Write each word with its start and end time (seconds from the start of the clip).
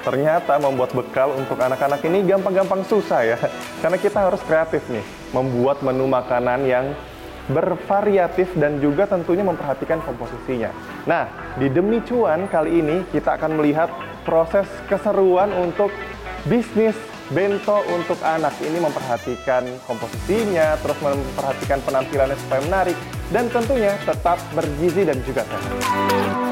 Ternyata 0.00 0.56
membuat 0.56 0.96
bekal 0.96 1.36
untuk 1.36 1.60
anak-anak 1.60 2.00
ini 2.08 2.24
gampang-gampang 2.24 2.84
susah 2.88 3.20
ya. 3.24 3.38
Karena 3.84 4.00
kita 4.00 4.18
harus 4.28 4.40
kreatif 4.44 4.80
nih, 4.88 5.04
membuat 5.36 5.84
menu 5.84 6.08
makanan 6.08 6.64
yang 6.64 6.96
bervariatif 7.50 8.48
dan 8.56 8.78
juga 8.78 9.10
tentunya 9.10 9.42
memperhatikan 9.42 9.98
komposisinya. 10.06 10.70
Nah, 11.04 11.26
di 11.58 11.66
Demi 11.66 11.98
Cuan 12.06 12.46
kali 12.46 12.78
ini 12.78 13.02
kita 13.10 13.36
akan 13.36 13.58
melihat 13.58 13.90
proses 14.22 14.70
keseruan 14.86 15.50
untuk 15.58 15.90
bisnis 16.46 16.94
bento 17.30 17.82
untuk 17.90 18.18
anak. 18.22 18.54
Ini 18.62 18.78
memperhatikan 18.78 19.66
komposisinya, 19.86 20.78
terus 20.78 20.98
memperhatikan 21.02 21.78
penampilannya 21.82 22.38
supaya 22.38 22.60
menarik, 22.66 22.96
dan 23.34 23.46
tentunya 23.50 23.94
tetap 24.02 24.38
bergizi 24.54 25.02
dan 25.06 25.18
juga 25.26 25.42
sehat. 25.46 26.49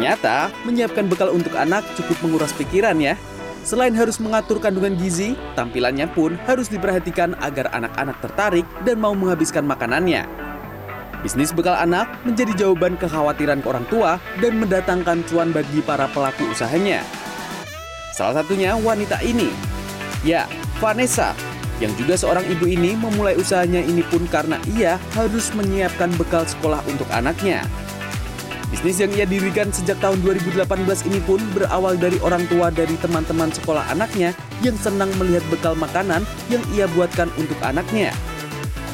Ternyata, 0.00 0.48
menyiapkan 0.64 1.12
bekal 1.12 1.28
untuk 1.28 1.52
anak 1.60 1.84
cukup 1.92 2.16
menguras 2.24 2.56
pikiran 2.56 2.96
ya. 2.96 3.20
Selain 3.68 3.92
harus 3.92 4.16
mengatur 4.16 4.56
kandungan 4.56 4.96
gizi, 4.96 5.36
tampilannya 5.52 6.08
pun 6.16 6.40
harus 6.48 6.72
diperhatikan 6.72 7.36
agar 7.36 7.68
anak-anak 7.68 8.16
tertarik 8.24 8.64
dan 8.88 8.96
mau 8.96 9.12
menghabiskan 9.12 9.60
makanannya. 9.68 10.24
Bisnis 11.20 11.52
bekal 11.52 11.76
anak 11.76 12.08
menjadi 12.24 12.64
jawaban 12.64 12.96
kekhawatiran 12.96 13.60
orang 13.68 13.84
tua 13.92 14.16
dan 14.40 14.56
mendatangkan 14.56 15.20
cuan 15.28 15.52
bagi 15.52 15.84
para 15.84 16.08
pelaku 16.08 16.48
usahanya. 16.48 17.04
Salah 18.16 18.40
satunya 18.40 18.80
wanita 18.80 19.20
ini. 19.20 19.52
Ya, 20.24 20.48
Vanessa, 20.80 21.36
yang 21.76 21.92
juga 22.00 22.16
seorang 22.16 22.48
ibu 22.48 22.64
ini 22.64 22.96
memulai 22.96 23.36
usahanya 23.36 23.84
ini 23.84 24.00
pun 24.08 24.24
karena 24.32 24.56
ia 24.72 24.96
harus 25.12 25.52
menyiapkan 25.52 26.08
bekal 26.16 26.48
sekolah 26.48 26.80
untuk 26.88 27.04
anaknya. 27.12 27.68
Bisnis 28.70 29.02
yang 29.02 29.10
ia 29.18 29.26
dirikan 29.26 29.74
sejak 29.74 29.98
tahun 29.98 30.22
2018 30.22 30.62
ini 31.10 31.18
pun 31.26 31.42
berawal 31.50 31.98
dari 31.98 32.22
orang 32.22 32.46
tua 32.46 32.70
dari 32.70 32.94
teman-teman 33.02 33.50
sekolah 33.50 33.82
anaknya 33.90 34.30
yang 34.62 34.78
senang 34.78 35.10
melihat 35.18 35.42
bekal 35.50 35.74
makanan 35.74 36.22
yang 36.46 36.62
ia 36.70 36.86
buatkan 36.94 37.26
untuk 37.34 37.58
anaknya. 37.66 38.14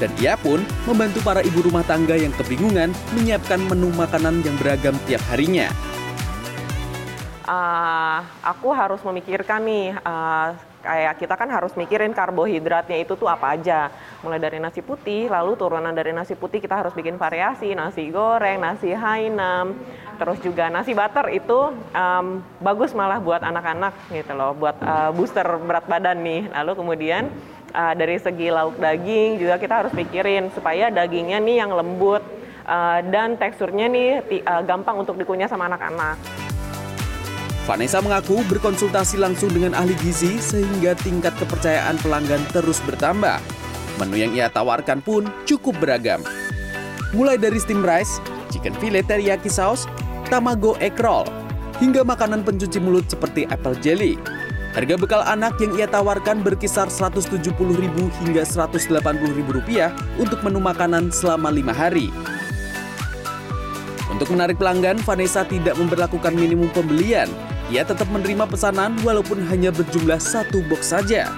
Dan 0.01 0.09
ia 0.17 0.37
pun 0.41 0.65
membantu 0.89 1.21
para 1.21 1.45
ibu 1.45 1.61
rumah 1.61 1.85
tangga 1.85 2.17
yang 2.17 2.33
kebingungan 2.41 2.93
menyiapkan 3.17 3.61
menu 3.69 3.93
makanan 3.93 4.41
yang 4.49 4.57
beragam 4.57 4.97
tiap 5.05 5.21
harinya. 5.29 5.69
Uh, 7.47 8.27
aku 8.43 8.75
harus 8.75 8.99
memikirkan 9.07 9.63
nih 9.63 9.95
uh, 10.03 10.51
kayak 10.83 11.15
kita 11.23 11.35
kan 11.39 11.47
harus 11.47 11.75
mikirin 11.79 12.11
karbohidratnya 12.11 12.99
itu 13.03 13.15
tuh 13.15 13.31
apa 13.31 13.55
aja. 13.55 13.87
Mulai 14.27 14.43
dari 14.43 14.59
nasi 14.59 14.83
putih, 14.83 15.31
lalu 15.31 15.55
turunan 15.55 15.95
dari 15.95 16.11
nasi 16.11 16.35
putih 16.35 16.59
kita 16.59 16.75
harus 16.75 16.91
bikin 16.91 17.15
variasi, 17.15 17.71
nasi 17.79 18.11
goreng, 18.11 18.59
nasi 18.59 18.91
hainam, 18.91 19.79
terus 20.19 20.43
juga 20.43 20.67
nasi 20.75 20.91
butter 20.91 21.31
itu 21.35 21.71
um, 21.95 22.43
bagus 22.59 22.91
malah 22.99 23.23
buat 23.23 23.43
anak-anak 23.43 23.95
gitu 24.11 24.33
loh, 24.35 24.51
buat 24.51 24.83
uh, 24.83 25.11
booster 25.15 25.47
berat 25.63 25.87
badan 25.87 26.23
nih. 26.27 26.51
Lalu 26.51 26.73
kemudian 26.75 27.31
uh, 27.79 27.95
dari 27.95 28.19
segi 28.19 28.51
lauk 28.51 28.75
daging 28.79 29.39
juga 29.39 29.59
kita 29.59 29.87
harus 29.87 29.93
pikirin 29.95 30.51
supaya 30.51 30.91
dagingnya 30.91 31.39
nih 31.39 31.63
yang 31.63 31.71
lembut 31.71 32.27
uh, 32.67 33.03
dan 33.07 33.39
teksturnya 33.39 33.87
nih 33.87 34.43
uh, 34.43 34.63
gampang 34.67 34.99
untuk 34.99 35.15
dikunyah 35.15 35.47
sama 35.47 35.71
anak-anak. 35.71 36.46
Vanessa 37.67 37.99
mengaku 37.99 38.47
berkonsultasi 38.47 39.19
langsung 39.19 39.51
dengan 39.51 39.75
ahli 39.75 39.99
gizi 39.99 40.39
sehingga 40.39 40.95
tingkat 41.03 41.35
kepercayaan 41.35 41.99
pelanggan 41.99 42.39
terus 42.55 42.79
bertambah. 42.87 43.43
Menu 43.99 44.23
yang 44.23 44.33
ia 44.39 44.47
tawarkan 44.47 45.03
pun 45.03 45.27
cukup 45.51 45.75
beragam. 45.83 46.23
Mulai 47.11 47.35
dari 47.35 47.59
steam 47.59 47.83
rice, 47.83 48.23
chicken 48.55 48.71
fillet 48.79 49.03
teriyaki 49.03 49.51
sauce, 49.51 49.91
tamago 50.31 50.79
egg 50.79 50.95
roll, 51.03 51.27
hingga 51.83 52.07
makanan 52.07 52.47
pencuci 52.47 52.79
mulut 52.79 53.11
seperti 53.11 53.51
apple 53.51 53.75
jelly. 53.83 54.15
Harga 54.79 54.95
bekal 54.95 55.27
anak 55.27 55.59
yang 55.59 55.75
ia 55.75 55.91
tawarkan 55.91 56.47
berkisar 56.47 56.87
Rp170.000 56.87 57.97
hingga 58.23 58.47
Rp180.000 58.47 59.91
untuk 60.23 60.39
menu 60.47 60.63
makanan 60.63 61.11
selama 61.11 61.51
lima 61.51 61.75
hari. 61.75 62.15
Untuk 64.07 64.31
menarik 64.31 64.55
pelanggan, 64.55 65.03
Vanessa 65.03 65.43
tidak 65.49 65.75
memperlakukan 65.81 66.37
minimum 66.37 66.69
pembelian, 66.77 67.27
ia 67.67 67.83
tetap 67.83 68.07
menerima 68.15 68.47
pesanan 68.47 68.95
walaupun 69.03 69.43
hanya 69.51 69.75
berjumlah 69.75 70.23
satu 70.23 70.63
box 70.71 70.95
saja. 70.95 71.31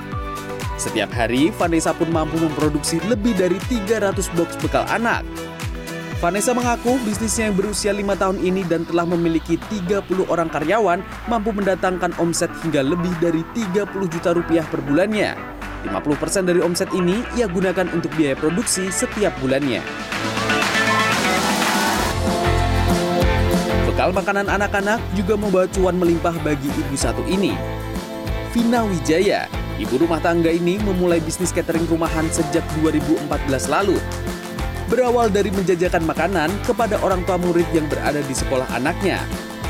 Setiap 0.78 1.11
hari, 1.11 1.50
Vanessa 1.59 1.91
pun 1.91 2.06
mampu 2.15 2.39
memproduksi 2.39 3.03
lebih 3.11 3.34
dari 3.34 3.59
300 3.66 4.15
box 4.38 4.55
bekal 4.62 4.87
anak. 4.87 5.27
Vanessa 6.19 6.50
mengaku 6.50 6.99
bisnisnya 7.06 7.50
yang 7.50 7.56
berusia 7.59 7.94
lima 7.94 8.19
tahun 8.19 8.43
ini 8.43 8.67
dan 8.67 8.83
telah 8.83 9.06
memiliki 9.06 9.55
30 9.71 10.27
orang 10.27 10.50
karyawan 10.50 10.99
mampu 11.31 11.55
mendatangkan 11.55 12.11
omset 12.19 12.50
hingga 12.67 12.83
lebih 12.83 13.15
dari 13.22 13.47
30 13.55 13.87
juta 14.11 14.34
rupiah 14.34 14.67
per 14.67 14.83
bulannya. 14.83 15.38
50% 15.87 16.50
dari 16.50 16.59
omset 16.59 16.91
ini 16.91 17.22
ia 17.38 17.47
gunakan 17.47 17.87
untuk 17.94 18.11
biaya 18.19 18.34
produksi 18.34 18.91
setiap 18.91 19.31
bulannya. 19.38 19.78
Bekal 24.09 24.25
makanan 24.25 24.49
anak-anak 24.49 25.05
juga 25.13 25.37
membawa 25.37 25.69
cuan 25.69 25.93
melimpah 26.01 26.33
bagi 26.41 26.73
ibu 26.73 26.97
satu 26.97 27.21
ini. 27.29 27.53
Vina 28.57 28.81
Wijaya, 28.81 29.45
ibu 29.77 30.01
rumah 30.01 30.17
tangga 30.17 30.49
ini 30.49 30.81
memulai 30.81 31.21
bisnis 31.21 31.53
catering 31.53 31.85
rumahan 31.85 32.25
sejak 32.33 32.65
2014 32.81 33.69
lalu. 33.69 34.01
Berawal 34.89 35.29
dari 35.29 35.53
menjajakan 35.53 36.09
makanan 36.09 36.49
kepada 36.65 36.97
orang 37.05 37.21
tua 37.29 37.37
murid 37.37 37.69
yang 37.77 37.85
berada 37.85 38.25
di 38.25 38.33
sekolah 38.33 38.65
anaknya. 38.73 39.21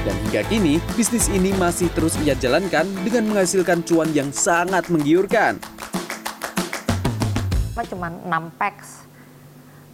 Dan 0.07 0.15
hingga 0.31 0.47
kini, 0.47 0.79
bisnis 0.95 1.27
ini 1.35 1.51
masih 1.59 1.91
terus 1.91 2.15
ia 2.23 2.39
jalankan 2.39 2.87
dengan 3.03 3.35
menghasilkan 3.35 3.83
cuan 3.83 4.15
yang 4.15 4.31
sangat 4.31 4.87
menggiurkan. 4.87 5.59
Cuma 7.91 8.07
6 8.07 8.55
packs. 8.55 9.03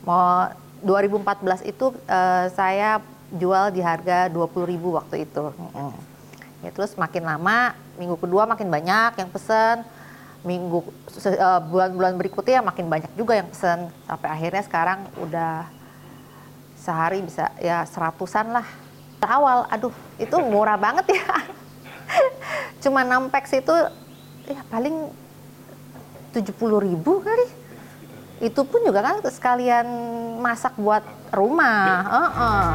Mau 0.04 0.52
2014 0.84 1.64
itu 1.64 1.96
uh, 2.12 2.52
saya 2.52 3.00
jual 3.32 3.72
di 3.72 3.80
harga 3.80 4.28
20.000 4.28 4.98
waktu 4.98 5.16
itu. 5.24 5.44
Ya, 6.64 6.70
terus 6.72 6.96
makin 6.96 7.28
lama, 7.28 7.76
minggu 8.00 8.16
kedua 8.16 8.48
makin 8.48 8.72
banyak 8.72 9.20
yang 9.20 9.28
pesen, 9.28 9.84
minggu 10.44 10.80
eh, 11.28 11.60
bulan-bulan 11.68 12.16
berikutnya 12.20 12.60
makin 12.64 12.88
banyak 12.88 13.12
juga 13.16 13.36
yang 13.36 13.48
pesen. 13.48 13.92
Sampai 14.08 14.28
akhirnya 14.32 14.62
sekarang 14.64 14.98
udah 15.20 15.68
sehari 16.76 17.24
bisa 17.24 17.52
ya 17.60 17.84
seratusan 17.88 18.52
lah. 18.52 18.66
Awal, 19.24 19.64
aduh 19.72 19.94
itu 20.20 20.36
murah 20.36 20.76
banget 20.76 21.16
ya. 21.16 21.24
Cuma 22.84 23.00
6 23.00 23.32
packs 23.32 23.56
itu 23.56 23.72
ya 24.44 24.60
paling 24.68 25.08
70 26.36 26.52
ribu 26.84 27.24
kali. 27.24 27.63
Itu 28.44 28.60
pun 28.68 28.84
juga 28.84 29.00
kan 29.00 29.24
sekalian 29.24 29.88
masak 30.36 30.76
buat 30.76 31.00
rumah. 31.32 32.04
Uh 32.04 32.20
-uh. 32.28 32.68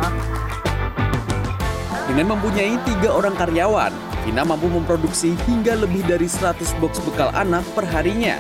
Dengan 2.09 2.34
mempunyai 2.34 2.74
tiga 2.90 3.13
orang 3.13 3.38
karyawan, 3.38 3.94
Vina 4.25 4.41
mampu 4.41 4.66
memproduksi 4.66 5.38
hingga 5.46 5.78
lebih 5.78 6.02
dari 6.09 6.25
100 6.25 6.74
box 6.81 6.97
bekal 7.06 7.29
anak 7.38 7.62
per 7.78 7.85
harinya. 7.85 8.34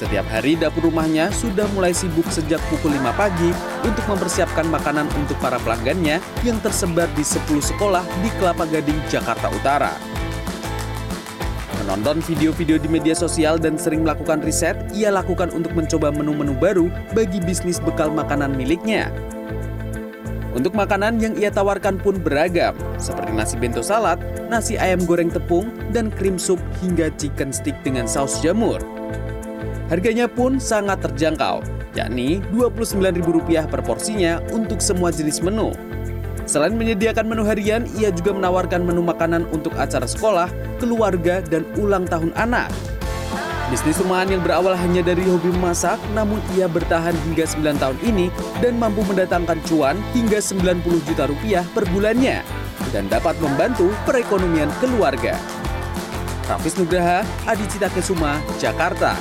Setiap 0.00 0.24
hari 0.32 0.56
dapur 0.56 0.88
rumahnya 0.88 1.28
sudah 1.28 1.68
mulai 1.76 1.92
sibuk 1.92 2.24
sejak 2.32 2.60
pukul 2.72 2.96
5 2.96 3.12
pagi 3.16 3.52
untuk 3.84 4.04
mempersiapkan 4.08 4.64
makanan 4.68 5.12
untuk 5.12 5.36
para 5.44 5.60
pelanggannya 5.60 6.24
yang 6.40 6.56
tersebar 6.64 7.08
di 7.12 7.24
10 7.24 7.44
sekolah 7.60 8.04
di 8.24 8.32
Kelapa 8.40 8.64
Gading, 8.64 9.04
Jakarta 9.12 9.52
Utara. 9.52 10.15
Menonton 11.84 12.24
video-video 12.24 12.80
di 12.80 12.88
media 12.88 13.12
sosial 13.12 13.60
dan 13.60 13.76
sering 13.76 14.00
melakukan 14.00 14.40
riset, 14.40 14.76
ia 14.96 15.12
lakukan 15.12 15.52
untuk 15.52 15.76
mencoba 15.76 16.08
menu-menu 16.08 16.56
baru 16.56 16.88
bagi 17.12 17.36
bisnis 17.44 17.76
bekal 17.76 18.08
makanan 18.08 18.56
miliknya. 18.56 19.12
Untuk 20.56 20.72
makanan 20.72 21.20
yang 21.20 21.36
ia 21.36 21.52
tawarkan 21.52 22.00
pun 22.00 22.16
beragam, 22.16 22.72
seperti 22.96 23.36
nasi 23.36 23.60
bento 23.60 23.84
salad, 23.84 24.16
nasi 24.48 24.80
ayam 24.80 25.04
goreng 25.04 25.28
tepung, 25.28 25.68
dan 25.92 26.08
krim 26.08 26.40
sup 26.40 26.56
hingga 26.80 27.12
chicken 27.20 27.52
stick 27.52 27.76
dengan 27.84 28.08
saus 28.08 28.40
jamur. 28.40 28.80
Harganya 29.92 30.24
pun 30.24 30.56
sangat 30.56 31.04
terjangkau, 31.04 31.60
yakni 31.92 32.40
Rp29.000 32.56 33.68
per 33.68 33.84
porsinya 33.84 34.40
untuk 34.48 34.80
semua 34.80 35.12
jenis 35.12 35.44
menu. 35.44 35.76
Selain 36.46 36.72
menyediakan 36.78 37.26
menu 37.26 37.42
harian, 37.42 37.90
ia 37.98 38.14
juga 38.14 38.30
menawarkan 38.30 38.86
menu 38.86 39.02
makanan 39.02 39.50
untuk 39.50 39.74
acara 39.74 40.06
sekolah, 40.06 40.46
keluarga, 40.78 41.42
dan 41.42 41.66
ulang 41.74 42.06
tahun 42.06 42.30
anak. 42.38 42.70
Bisnis 43.66 43.98
rumahan 43.98 44.30
yang 44.30 44.46
berawal 44.46 44.78
hanya 44.78 45.02
dari 45.02 45.26
hobi 45.26 45.50
memasak, 45.50 45.98
namun 46.14 46.38
ia 46.54 46.70
bertahan 46.70 47.18
hingga 47.26 47.50
9 47.50 47.82
tahun 47.82 47.98
ini 48.06 48.30
dan 48.62 48.78
mampu 48.78 49.02
mendatangkan 49.02 49.58
cuan 49.66 49.98
hingga 50.14 50.38
90 50.38 50.86
juta 51.02 51.26
rupiah 51.26 51.66
per 51.74 51.82
bulannya 51.90 52.46
dan 52.94 53.10
dapat 53.10 53.34
membantu 53.42 53.90
perekonomian 54.06 54.70
keluarga. 54.78 55.34
Rafis 56.46 56.78
Nugraha, 56.78 57.26
Adi 57.42 57.66
Cita 57.66 57.90
Kesuma, 57.90 58.38
Jakarta. 58.62 59.18